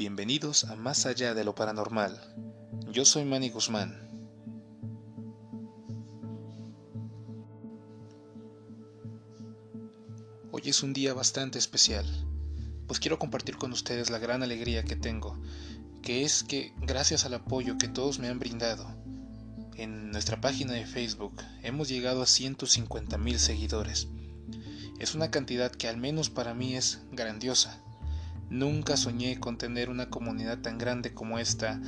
[0.00, 2.18] Bienvenidos a Más allá de lo paranormal.
[2.90, 4.08] Yo soy Manny Guzmán.
[10.52, 12.06] Hoy es un día bastante especial,
[12.86, 15.38] pues quiero compartir con ustedes la gran alegría que tengo,
[16.00, 18.88] que es que gracias al apoyo que todos me han brindado,
[19.74, 24.08] en nuestra página de Facebook hemos llegado a 150 mil seguidores.
[24.98, 27.82] Es una cantidad que al menos para mí es grandiosa
[28.50, 31.80] Nunca soñé con tener una comunidad tan grande como esta.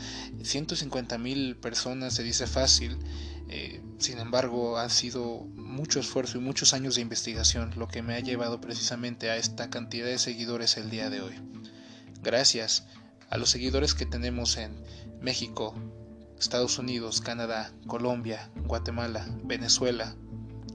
[0.45, 2.98] 150 mil personas se dice fácil,
[3.48, 8.15] eh, sin embargo ha sido mucho esfuerzo y muchos años de investigación lo que me
[8.15, 11.34] ha llevado precisamente a esta cantidad de seguidores el día de hoy.
[12.23, 12.87] Gracias
[13.29, 14.73] a los seguidores que tenemos en
[15.20, 15.75] México,
[16.39, 20.15] Estados Unidos, Canadá, Colombia, Guatemala, Venezuela,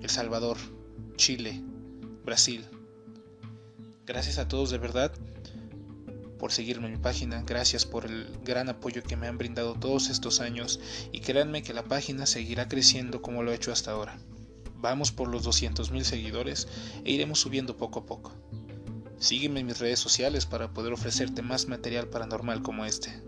[0.01, 0.57] El Salvador,
[1.15, 1.63] Chile,
[2.25, 2.65] Brasil.
[4.05, 5.13] Gracias a todos de verdad
[6.37, 10.09] por seguirme en mi página, gracias por el gran apoyo que me han brindado todos
[10.09, 10.79] estos años
[11.11, 14.19] y créanme que la página seguirá creciendo como lo he hecho hasta ahora.
[14.79, 16.67] Vamos por los 200.000 seguidores
[17.03, 18.33] e iremos subiendo poco a poco.
[19.19, 23.21] Sígueme en mis redes sociales para poder ofrecerte más material paranormal como este.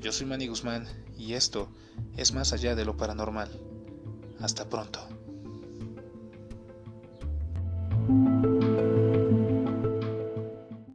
[0.00, 0.86] Yo soy Manny Guzmán
[1.18, 1.68] y esto
[2.16, 3.50] es más allá de lo paranormal.
[4.40, 5.06] Hasta pronto.